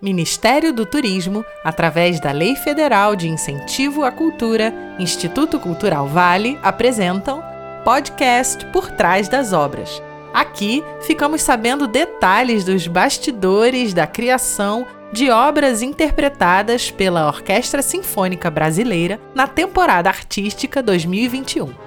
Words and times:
Ministério 0.00 0.74
do 0.74 0.84
Turismo, 0.84 1.44
através 1.64 2.20
da 2.20 2.30
Lei 2.30 2.54
Federal 2.54 3.16
de 3.16 3.28
Incentivo 3.28 4.04
à 4.04 4.12
Cultura, 4.12 4.72
Instituto 4.98 5.58
Cultural 5.58 6.06
Vale, 6.06 6.58
apresentam 6.62 7.42
podcast 7.82 8.64
Por 8.66 8.90
Trás 8.90 9.26
das 9.26 9.54
Obras. 9.54 10.02
Aqui 10.34 10.84
ficamos 11.00 11.40
sabendo 11.40 11.88
detalhes 11.88 12.62
dos 12.62 12.86
bastidores 12.86 13.94
da 13.94 14.06
criação 14.06 14.86
de 15.12 15.30
obras 15.30 15.80
interpretadas 15.80 16.90
pela 16.90 17.26
Orquestra 17.26 17.80
Sinfônica 17.80 18.50
Brasileira 18.50 19.18
na 19.34 19.46
temporada 19.46 20.10
artística 20.10 20.82
2021. 20.82 21.85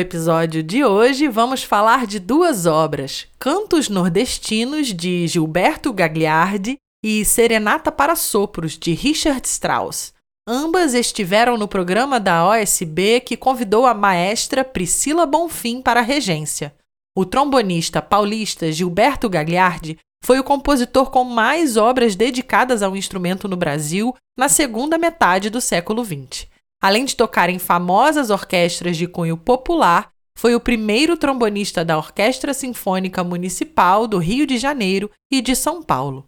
Episódio 0.00 0.62
de 0.62 0.84
hoje, 0.84 1.28
vamos 1.28 1.62
falar 1.62 2.06
de 2.06 2.18
duas 2.18 2.66
obras: 2.66 3.26
Cantos 3.38 3.88
Nordestinos, 3.88 4.88
de 4.88 5.28
Gilberto 5.28 5.92
Gagliardi, 5.92 6.76
e 7.04 7.24
Serenata 7.24 7.90
para 7.92 8.16
Sopros, 8.16 8.76
de 8.76 8.92
Richard 8.92 9.46
Strauss. 9.46 10.12
Ambas 10.48 10.94
estiveram 10.94 11.56
no 11.56 11.68
programa 11.68 12.18
da 12.18 12.46
OSB 12.48 13.20
que 13.20 13.36
convidou 13.36 13.86
a 13.86 13.94
maestra 13.94 14.64
Priscila 14.64 15.24
Bonfim 15.24 15.80
para 15.80 16.00
a 16.00 16.02
regência. 16.02 16.74
O 17.16 17.24
trombonista 17.24 18.02
paulista 18.02 18.72
Gilberto 18.72 19.28
Gagliardi 19.28 19.98
foi 20.24 20.38
o 20.38 20.44
compositor 20.44 21.10
com 21.10 21.24
mais 21.24 21.76
obras 21.76 22.14
dedicadas 22.16 22.82
ao 22.82 22.96
instrumento 22.96 23.48
no 23.48 23.56
Brasil 23.56 24.14
na 24.38 24.48
segunda 24.48 24.98
metade 24.98 25.50
do 25.50 25.60
século 25.60 26.04
XX. 26.04 26.49
Além 26.80 27.04
de 27.04 27.14
tocar 27.14 27.50
em 27.50 27.58
famosas 27.58 28.30
orquestras 28.30 28.96
de 28.96 29.06
cunho 29.06 29.36
popular, 29.36 30.10
foi 30.36 30.54
o 30.54 30.60
primeiro 30.60 31.16
trombonista 31.16 31.84
da 31.84 31.98
Orquestra 31.98 32.54
Sinfônica 32.54 33.22
Municipal 33.22 34.06
do 34.06 34.16
Rio 34.16 34.46
de 34.46 34.56
Janeiro 34.56 35.10
e 35.30 35.42
de 35.42 35.54
São 35.54 35.82
Paulo. 35.82 36.26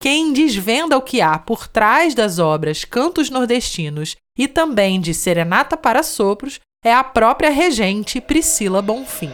Quem 0.00 0.32
desvenda 0.32 0.96
o 0.96 1.02
que 1.02 1.20
há 1.20 1.36
por 1.36 1.66
trás 1.66 2.14
das 2.14 2.38
obras 2.38 2.84
Cantos 2.84 3.30
Nordestinos 3.30 4.14
e 4.38 4.46
também 4.46 5.00
de 5.00 5.12
Serenata 5.12 5.76
para 5.76 6.04
Sopros 6.04 6.60
é 6.84 6.94
a 6.94 7.02
própria 7.02 7.50
regente 7.50 8.20
Priscila 8.20 8.80
Bonfim. 8.80 9.32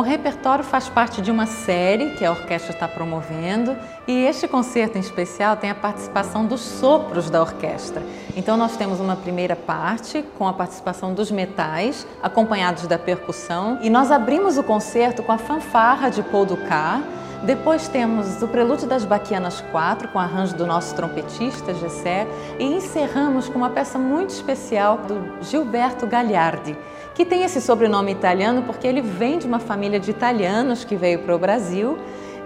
O 0.00 0.02
repertório 0.02 0.64
faz 0.64 0.88
parte 0.88 1.20
de 1.20 1.30
uma 1.30 1.44
série 1.44 2.14
que 2.14 2.24
a 2.24 2.30
orquestra 2.30 2.72
está 2.72 2.88
promovendo 2.88 3.76
e 4.08 4.24
este 4.24 4.48
concerto 4.48 4.96
em 4.96 5.00
especial 5.02 5.58
tem 5.58 5.68
a 5.68 5.74
participação 5.74 6.46
dos 6.46 6.62
sopros 6.62 7.28
da 7.28 7.38
orquestra. 7.42 8.02
Então 8.34 8.56
nós 8.56 8.78
temos 8.78 8.98
uma 8.98 9.14
primeira 9.14 9.54
parte 9.54 10.24
com 10.38 10.48
a 10.48 10.54
participação 10.54 11.12
dos 11.12 11.30
metais, 11.30 12.06
acompanhados 12.22 12.86
da 12.86 12.98
percussão, 12.98 13.78
e 13.82 13.90
nós 13.90 14.10
abrimos 14.10 14.56
o 14.56 14.62
concerto 14.62 15.22
com 15.22 15.32
a 15.32 15.38
fanfarra 15.38 16.08
de 16.08 16.22
Paul 16.22 16.46
Ducat, 16.46 17.04
depois 17.42 17.88
temos 17.88 18.42
o 18.42 18.48
Prelúdio 18.48 18.86
das 18.86 19.04
Baquianas 19.04 19.62
4, 19.72 20.08
com 20.08 20.18
arranjo 20.18 20.54
do 20.54 20.66
nosso 20.66 20.94
trompetista, 20.94 21.72
Gessé, 21.72 22.26
e 22.58 22.64
encerramos 22.64 23.48
com 23.48 23.58
uma 23.58 23.70
peça 23.70 23.98
muito 23.98 24.30
especial 24.30 24.98
do 24.98 25.42
Gilberto 25.42 26.06
Gagliardi, 26.06 26.76
que 27.14 27.24
tem 27.24 27.42
esse 27.42 27.60
sobrenome 27.60 28.12
italiano 28.12 28.62
porque 28.62 28.86
ele 28.86 29.00
vem 29.00 29.38
de 29.38 29.46
uma 29.46 29.58
família 29.58 30.00
de 30.00 30.10
italianos 30.10 30.84
que 30.84 30.96
veio 30.96 31.20
para 31.20 31.34
o 31.34 31.38
Brasil 31.38 31.98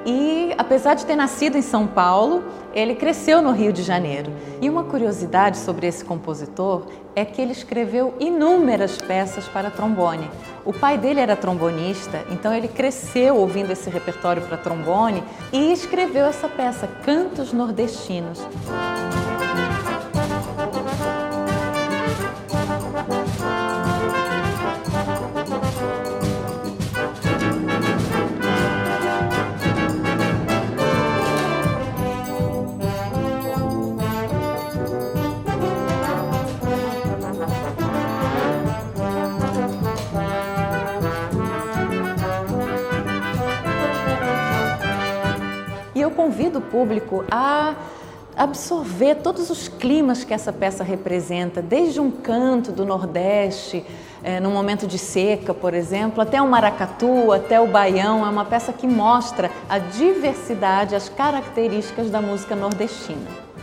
e, 0.07 0.53
apesar 0.59 0.95
de 0.95 1.07
ter 1.07 1.17
nascido 1.17 1.57
em 1.57 1.63
São 1.63 1.87
Paulo, 1.87 2.45
ele 2.75 2.95
cresceu 2.95 3.41
no 3.41 3.53
Rio 3.53 3.73
de 3.73 3.83
Janeiro. 3.83 4.31
E 4.61 4.69
uma 4.69 4.85
curiosidade 4.85 5.57
sobre 5.57 5.87
esse 5.87 6.05
compositor 6.05 6.87
é 7.17 7.25
que 7.25 7.41
ele 7.41 7.53
escreveu 7.53 8.15
inúmeras 8.21 8.99
peças 8.99 9.47
para 9.49 9.71
trombone. 9.71 10.29
O 10.65 10.73
pai 10.73 10.99
dele 10.99 11.21
era 11.21 11.37
trombonista, 11.37 12.25
então 12.31 12.53
ele 12.53 12.69
cresceu 12.69 13.37
ouvindo 13.37 13.71
esse 13.71 13.89
repertório 13.89 14.43
para 14.43 14.57
trombone 14.57 15.23
e 15.53 15.73
escreveu 15.73 16.27
essa 16.27 16.49
peça, 16.49 16.87
Cantos 17.05 17.53
Nordestinos. 17.53 18.47
Convido 46.35 46.59
o 46.59 46.63
público 46.63 47.25
a 47.31 47.77
absorver 48.37 49.17
todos 49.23 49.51
os 49.51 49.69
climas 49.69 50.25
que 50.25 50.35
essa 50.35 50.53
peça 50.53 50.83
representa, 50.83 51.63
desde 51.63 52.01
um 52.01 52.11
canto 52.11 52.73
do 52.73 52.85
Nordeste, 52.85 53.85
é, 54.25 54.41
no 54.41 54.51
momento 54.51 54.85
de 54.85 54.99
seca, 54.99 55.55
por 55.55 55.73
exemplo, 55.75 56.21
até 56.21 56.43
o 56.43 56.49
maracatu, 56.49 57.31
até 57.31 57.61
o 57.61 57.69
baião. 57.69 58.27
É 58.27 58.29
uma 58.29 58.45
peça 58.45 58.73
que 58.73 58.89
mostra 58.89 59.49
a 59.69 59.79
diversidade, 59.79 60.97
as 60.97 61.09
características 61.09 62.11
da 62.11 62.21
música 62.21 62.57
nordestina. 62.57 63.54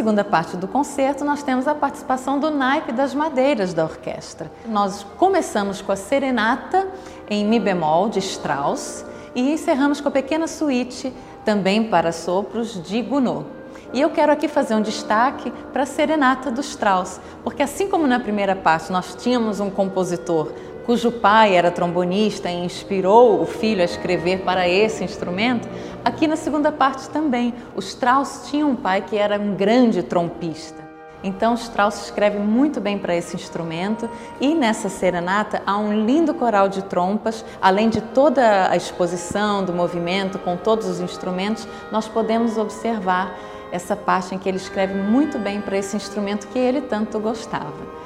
Segunda 0.00 0.24
parte 0.24 0.56
do 0.56 0.66
concerto, 0.66 1.26
nós 1.26 1.42
temos 1.42 1.68
a 1.68 1.74
participação 1.74 2.40
do 2.40 2.50
naipe 2.50 2.90
das 2.90 3.14
madeiras 3.14 3.74
da 3.74 3.84
orquestra. 3.84 4.50
Nós 4.64 5.04
começamos 5.18 5.82
com 5.82 5.92
a 5.92 5.96
serenata 5.96 6.88
em 7.28 7.44
Mi 7.44 7.60
bemol 7.60 8.08
de 8.08 8.18
Strauss 8.18 9.04
e 9.34 9.52
encerramos 9.52 10.00
com 10.00 10.08
a 10.08 10.10
pequena 10.10 10.46
suíte 10.46 11.12
também 11.44 11.84
para 11.90 12.12
sopros 12.12 12.82
de 12.82 13.02
Gounod. 13.02 13.44
E 13.92 14.00
eu 14.00 14.08
quero 14.08 14.32
aqui 14.32 14.48
fazer 14.48 14.74
um 14.74 14.80
destaque 14.80 15.52
para 15.70 15.82
a 15.82 15.86
Serenata 15.86 16.50
do 16.50 16.62
Strauss, 16.62 17.20
porque 17.44 17.62
assim 17.62 17.86
como 17.86 18.06
na 18.06 18.18
primeira 18.18 18.56
parte 18.56 18.90
nós 18.90 19.14
tínhamos 19.14 19.60
um 19.60 19.68
compositor 19.68 20.50
cujo 20.84 21.12
pai 21.12 21.54
era 21.54 21.70
trombonista 21.70 22.50
e 22.50 22.64
inspirou 22.64 23.40
o 23.40 23.46
filho 23.46 23.82
a 23.82 23.84
escrever 23.84 24.40
para 24.40 24.68
esse 24.68 25.04
instrumento, 25.04 25.68
aqui 26.04 26.26
na 26.26 26.36
segunda 26.36 26.72
parte 26.72 27.08
também. 27.10 27.54
O 27.74 27.80
Strauss 27.80 28.48
tinha 28.50 28.66
um 28.66 28.76
pai 28.76 29.02
que 29.02 29.16
era 29.16 29.38
um 29.38 29.54
grande 29.54 30.02
trompista. 30.02 30.90
Então 31.22 31.54
Strauss 31.54 32.04
escreve 32.04 32.38
muito 32.38 32.80
bem 32.80 32.98
para 32.98 33.14
esse 33.14 33.36
instrumento 33.36 34.08
e 34.40 34.54
nessa 34.54 34.88
serenata 34.88 35.62
há 35.66 35.76
um 35.76 36.04
lindo 36.04 36.32
coral 36.32 36.68
de 36.68 36.82
trompas, 36.82 37.44
além 37.60 37.90
de 37.90 38.00
toda 38.00 38.70
a 38.70 38.76
exposição 38.76 39.62
do 39.62 39.72
movimento 39.72 40.38
com 40.38 40.56
todos 40.56 40.86
os 40.86 41.00
instrumentos, 41.00 41.68
nós 41.92 42.08
podemos 42.08 42.56
observar 42.56 43.36
essa 43.70 43.94
parte 43.94 44.34
em 44.34 44.38
que 44.38 44.48
ele 44.48 44.56
escreve 44.56 44.94
muito 44.94 45.38
bem 45.38 45.60
para 45.60 45.76
esse 45.76 45.96
instrumento 45.96 46.48
que 46.48 46.58
ele 46.58 46.80
tanto 46.80 47.20
gostava. 47.20 47.99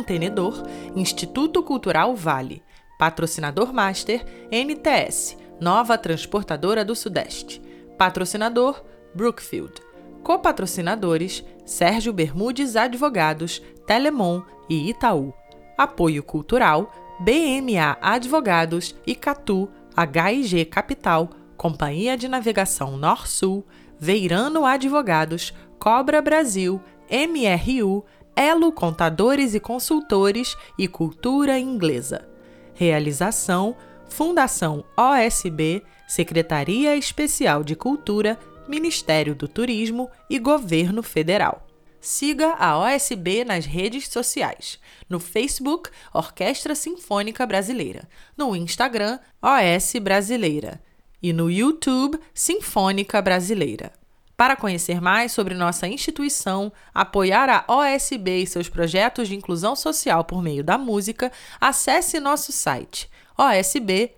Mantenedor, 0.00 0.62
Instituto 0.96 1.62
Cultural 1.62 2.16
Vale. 2.16 2.62
Patrocinador 2.98 3.72
Master, 3.72 4.24
NTS, 4.50 5.36
Nova 5.60 5.98
Transportadora 5.98 6.82
do 6.84 6.94
Sudeste. 6.94 7.60
Patrocinador, 7.98 8.82
Brookfield. 9.14 9.74
Copatrocinadores, 10.22 11.44
Sérgio 11.66 12.14
Bermudes 12.14 12.76
Advogados, 12.76 13.62
Telemon 13.86 14.42
e 14.70 14.88
Itaú. 14.88 15.34
Apoio 15.76 16.22
Cultural, 16.22 16.90
BMA 17.20 17.98
Advogados 18.00 18.94
e 19.06 19.14
Catu, 19.14 19.68
HIG 19.96 20.64
Capital, 20.64 21.28
Companhia 21.58 22.16
de 22.16 22.26
Navegação 22.26 22.96
Nor-Sul, 22.96 23.66
Veirano 23.98 24.64
Advogados, 24.64 25.52
Cobra 25.78 26.22
Brasil, 26.22 26.80
MRU, 27.10 28.04
Elo 28.40 28.72
Contadores 28.72 29.54
e 29.54 29.60
Consultores 29.60 30.56
e 30.78 30.88
Cultura 30.88 31.58
Inglesa. 31.58 32.26
Realização: 32.72 33.76
Fundação 34.08 34.82
OSB, 34.96 35.82
Secretaria 36.08 36.96
Especial 36.96 37.62
de 37.62 37.76
Cultura, 37.76 38.38
Ministério 38.66 39.34
do 39.34 39.46
Turismo 39.46 40.08
e 40.30 40.38
Governo 40.38 41.02
Federal. 41.02 41.66
Siga 42.00 42.54
a 42.54 42.78
OSB 42.78 43.44
nas 43.44 43.66
redes 43.66 44.08
sociais. 44.08 44.78
No 45.06 45.20
Facebook, 45.20 45.90
Orquestra 46.10 46.74
Sinfônica 46.74 47.44
Brasileira. 47.44 48.08
No 48.34 48.56
Instagram, 48.56 49.18
OS 49.42 49.92
Brasileira. 50.00 50.80
E 51.22 51.30
no 51.30 51.50
YouTube, 51.50 52.18
Sinfônica 52.32 53.20
Brasileira. 53.20 53.99
Para 54.40 54.56
conhecer 54.56 55.02
mais 55.02 55.32
sobre 55.32 55.54
nossa 55.54 55.86
instituição, 55.86 56.72
apoiar 56.94 57.50
a 57.50 57.62
OSB 57.70 58.38
e 58.38 58.46
seus 58.46 58.70
projetos 58.70 59.28
de 59.28 59.36
inclusão 59.36 59.76
social 59.76 60.24
por 60.24 60.40
meio 60.42 60.64
da 60.64 60.78
música, 60.78 61.30
acesse 61.60 62.18
nosso 62.18 62.50
site 62.50 63.10
osb.com.br. 63.36 64.10